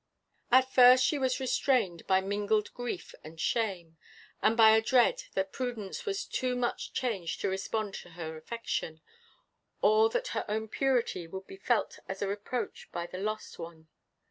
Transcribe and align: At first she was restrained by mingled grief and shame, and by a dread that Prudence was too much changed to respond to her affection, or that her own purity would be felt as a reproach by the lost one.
At 0.51 0.73
first 0.73 1.05
she 1.05 1.19
was 1.19 1.39
restrained 1.39 2.07
by 2.07 2.21
mingled 2.21 2.73
grief 2.73 3.13
and 3.23 3.39
shame, 3.39 3.97
and 4.41 4.57
by 4.57 4.71
a 4.71 4.81
dread 4.81 5.25
that 5.35 5.51
Prudence 5.53 6.07
was 6.07 6.25
too 6.25 6.55
much 6.55 6.91
changed 6.91 7.39
to 7.41 7.49
respond 7.49 7.93
to 8.01 8.09
her 8.17 8.35
affection, 8.35 9.01
or 9.79 10.09
that 10.09 10.29
her 10.29 10.43
own 10.49 10.69
purity 10.69 11.27
would 11.27 11.45
be 11.45 11.55
felt 11.57 11.99
as 12.09 12.23
a 12.23 12.27
reproach 12.27 12.89
by 12.91 13.05
the 13.05 13.19
lost 13.19 13.59
one. 13.59 13.89